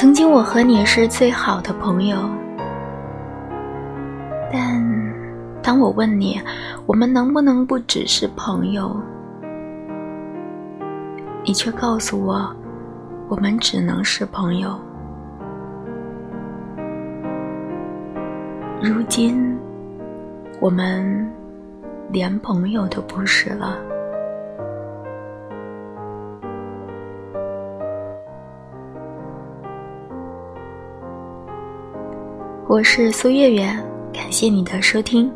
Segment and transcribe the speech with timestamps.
[0.00, 2.16] 曾经我和你是最好的朋友，
[4.50, 4.82] 但
[5.62, 6.40] 当我问你，
[6.86, 8.98] 我们能不能不只是朋友，
[11.44, 12.50] 你却告诉我，
[13.28, 14.70] 我们只能是朋友。
[18.82, 19.54] 如今，
[20.60, 21.30] 我们
[22.10, 23.76] 连朋友都不是了。
[32.70, 33.62] 我是苏月月，
[34.12, 35.28] 感谢你的收听。